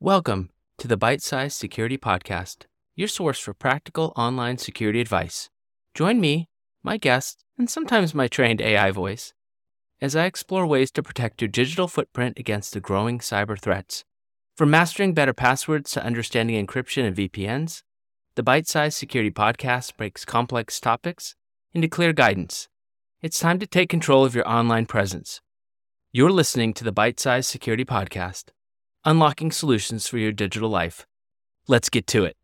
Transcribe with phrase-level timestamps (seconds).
[0.00, 5.50] Welcome to the Bite Size Security Podcast, your source for practical online security advice.
[5.92, 6.48] Join me,
[6.84, 9.34] my guests, and sometimes my trained AI voice
[10.00, 14.04] as I explore ways to protect your digital footprint against the growing cyber threats.
[14.56, 17.82] From mastering better passwords to understanding encryption and VPNs,
[18.36, 21.34] the Bite Size Security Podcast breaks complex topics
[21.72, 22.68] into clear guidance.
[23.20, 25.40] It's time to take control of your online presence.
[26.12, 28.50] You're listening to the Bite Size Security Podcast
[29.08, 31.06] unlocking solutions for your digital life.
[31.66, 32.36] Let's get to it.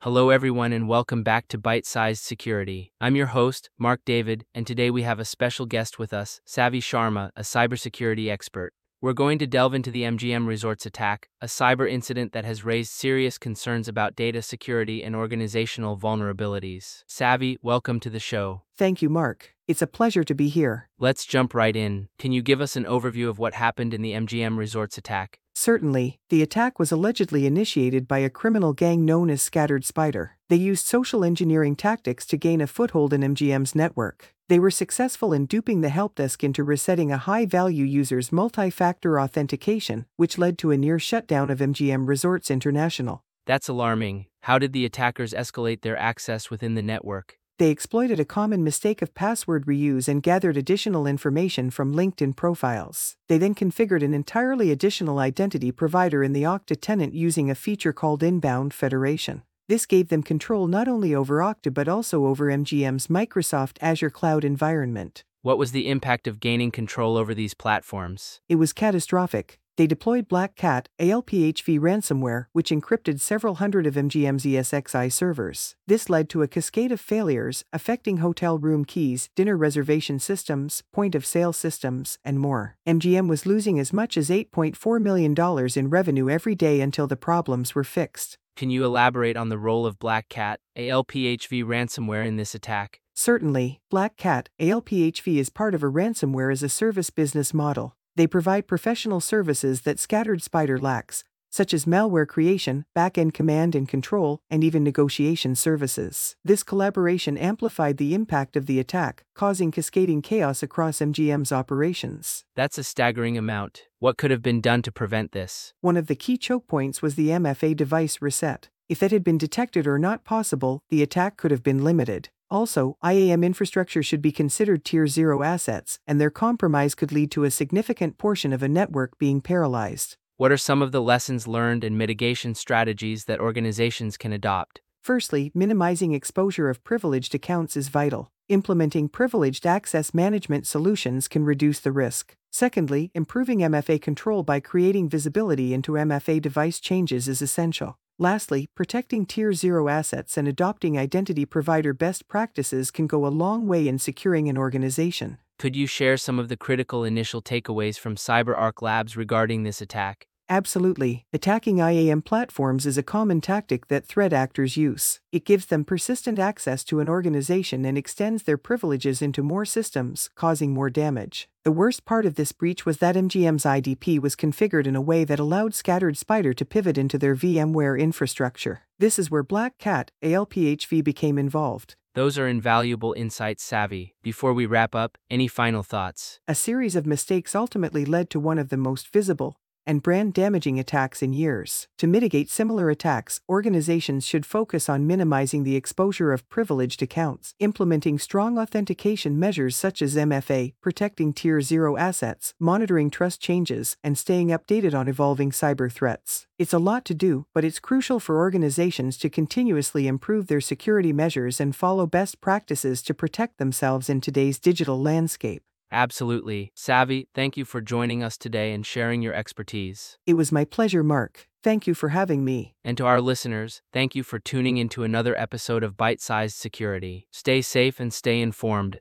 [0.00, 2.92] Hello, everyone, and welcome back to Bite Sized Security.
[3.00, 6.80] I'm your host, Marc David, and today we have a special guest with us, Savvy
[6.80, 8.72] Sharma, a cybersecurity expert.
[9.00, 12.90] We're going to delve into the MGM Resorts attack, a cyber incident that has raised
[12.90, 17.04] serious concerns about data security and organizational vulnerabilities.
[17.06, 18.62] Savvy, welcome to the show.
[18.76, 19.54] Thank you, Marc.
[19.68, 20.88] It's a pleasure to be here.
[20.98, 22.08] Let's jump right in.
[22.18, 25.38] Can you give us an overview of what happened in the MGM Resorts attack?
[25.54, 30.36] Certainly, the attack was allegedly initiated by a criminal gang known as Scattered Spider.
[30.48, 34.34] They used social engineering tactics to gain a foothold in MGM's network.
[34.48, 38.68] They were successful in duping the help desk into resetting a high value user's multi
[38.68, 43.22] factor authentication, which led to a near shutdown of MGM Resorts International.
[43.46, 44.26] That's alarming.
[44.42, 47.38] How did the attackers escalate their access within the network?
[47.58, 53.14] They exploited a common mistake of password reuse and gathered additional information from LinkedIn profiles.
[53.28, 57.92] They then configured an entirely additional identity provider in the Okta tenant using a feature
[57.92, 59.42] called Inbound Federation.
[59.68, 64.44] This gave them control not only over Okta but also over MGM's Microsoft Azure cloud
[64.44, 65.22] environment.
[65.42, 68.40] What was the impact of gaining control over these platforms?
[68.48, 69.60] It was catastrophic.
[69.76, 75.74] They deployed BlackCat, ALPHV ransomware, which encrypted several hundred of MGM's ESXi servers.
[75.88, 81.16] This led to a cascade of failures affecting hotel room keys, dinner reservation systems, point
[81.16, 82.76] of sale systems, and more.
[82.86, 85.34] MGM was losing as much as $8.4 million
[85.76, 88.38] in revenue every day until the problems were fixed.
[88.56, 93.00] Can you elaborate on the role of BlackCat, ALPHV ransomware in this attack?
[93.12, 97.96] Certainly, BlackCat, ALPHV is part of a ransomware as a service business model.
[98.16, 103.88] They provide professional services that Scattered Spider lacks, such as malware creation, back-end command and
[103.88, 106.34] control, and even negotiation services.
[106.44, 112.44] This collaboration amplified the impact of the attack, causing cascading chaos across MGM's operations.
[112.56, 113.84] That's a staggering amount.
[113.98, 115.74] What could have been done to prevent this?
[115.80, 118.68] One of the key choke points was the MFA device reset.
[118.88, 122.28] If it had been detected or not possible, the attack could have been limited.
[122.54, 127.42] Also, IAM infrastructure should be considered Tier 0 assets, and their compromise could lead to
[127.42, 130.16] a significant portion of a network being paralyzed.
[130.36, 134.82] What are some of the lessons learned and mitigation strategies that organizations can adopt?
[135.02, 138.30] Firstly, minimizing exposure of privileged accounts is vital.
[138.48, 142.36] Implementing privileged access management solutions can reduce the risk.
[142.52, 147.98] Secondly, improving MFA control by creating visibility into MFA device changes is essential.
[148.18, 153.66] Lastly, protecting Tier 0 assets and adopting identity provider best practices can go a long
[153.66, 155.38] way in securing an organization.
[155.58, 160.28] Could you share some of the critical initial takeaways from CyberArk Labs regarding this attack?
[160.48, 161.24] Absolutely.
[161.32, 165.20] Attacking IAM platforms is a common tactic that threat actors use.
[165.32, 170.28] It gives them persistent access to an organization and extends their privileges into more systems,
[170.34, 171.48] causing more damage.
[171.64, 175.24] The worst part of this breach was that MGM's IDP was configured in a way
[175.24, 178.82] that allowed Scattered Spider to pivot into their VMware infrastructure.
[178.98, 181.96] This is where BlackCat, ALPHV, became involved.
[182.14, 184.14] Those are invaluable insights, Savvy.
[184.22, 186.38] Before we wrap up, any final thoughts?
[186.46, 189.56] A series of mistakes ultimately led to one of the most visible,
[189.86, 191.88] and brand damaging attacks in years.
[191.98, 198.18] To mitigate similar attacks, organizations should focus on minimizing the exposure of privileged accounts, implementing
[198.18, 204.48] strong authentication measures such as MFA, protecting Tier 0 assets, monitoring trust changes, and staying
[204.48, 206.46] updated on evolving cyber threats.
[206.58, 211.12] It's a lot to do, but it's crucial for organizations to continuously improve their security
[211.12, 215.62] measures and follow best practices to protect themselves in today's digital landscape.
[215.94, 216.72] Absolutely.
[216.74, 220.18] Savvy, thank you for joining us today and sharing your expertise.
[220.26, 221.46] It was my pleasure, Marc.
[221.62, 222.74] Thank you for having me.
[222.84, 227.28] And to our listeners, thank you for tuning into another episode of Bite Sized Security.
[227.30, 228.98] Stay safe and stay informed.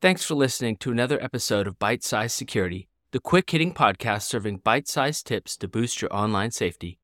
[0.00, 4.62] Thanks for listening to another episode of Bite Sized Security, the quick hitting podcast serving
[4.64, 6.98] bite sized tips to boost your online safety.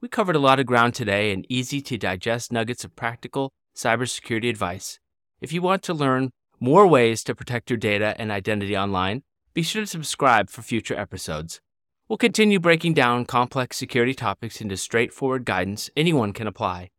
[0.00, 4.48] We covered a lot of ground today and easy to digest nuggets of practical cybersecurity
[4.48, 5.00] advice.
[5.40, 6.30] If you want to learn
[6.60, 9.22] more ways to protect your data and identity online,
[9.54, 11.60] be sure to subscribe for future episodes.
[12.08, 16.90] We'll continue breaking down complex security topics into straightforward guidance anyone can apply.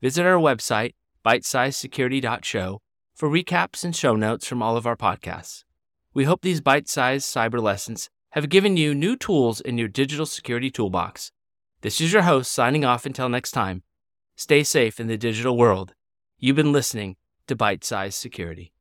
[0.00, 0.94] Visit our website,
[1.24, 2.80] bitesizesecurity.show,
[3.14, 5.64] for recaps and show notes from all of our podcasts.
[6.14, 10.24] We hope these bite sized cyber lessons have given you new tools in your digital
[10.24, 11.30] security toolbox.
[11.82, 13.82] This is your host signing off until next time.
[14.36, 15.94] Stay safe in the digital world.
[16.38, 17.16] You've been listening
[17.48, 18.72] to Bite Size Security.